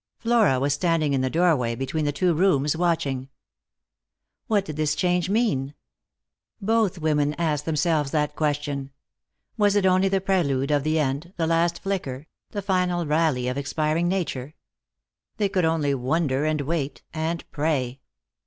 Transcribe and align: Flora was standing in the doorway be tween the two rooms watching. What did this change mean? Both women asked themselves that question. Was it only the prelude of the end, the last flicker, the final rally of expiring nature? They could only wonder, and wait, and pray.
Flora 0.17 0.59
was 0.59 0.73
standing 0.73 1.13
in 1.13 1.21
the 1.21 1.29
doorway 1.29 1.75
be 1.75 1.85
tween 1.85 2.05
the 2.05 2.11
two 2.11 2.33
rooms 2.33 2.75
watching. 2.75 3.29
What 4.47 4.65
did 4.65 4.75
this 4.75 4.95
change 4.95 5.29
mean? 5.29 5.75
Both 6.59 6.97
women 6.97 7.35
asked 7.35 7.65
themselves 7.65 8.09
that 8.09 8.35
question. 8.35 8.89
Was 9.59 9.75
it 9.75 9.85
only 9.85 10.09
the 10.09 10.19
prelude 10.19 10.71
of 10.71 10.83
the 10.83 10.97
end, 10.97 11.33
the 11.37 11.45
last 11.45 11.83
flicker, 11.83 12.25
the 12.49 12.63
final 12.63 13.05
rally 13.05 13.47
of 13.47 13.59
expiring 13.59 14.07
nature? 14.07 14.55
They 15.37 15.49
could 15.49 15.65
only 15.65 15.93
wonder, 15.93 16.45
and 16.45 16.61
wait, 16.61 17.03
and 17.13 17.43
pray. 17.51 18.01